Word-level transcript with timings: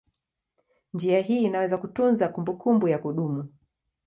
Njia 0.93 1.19
hii 1.21 1.43
inaweza 1.43 1.77
kutunza 1.77 2.27
kumbukumbu 2.27 2.87
ya 2.87 2.99
kudumu. 2.99 3.49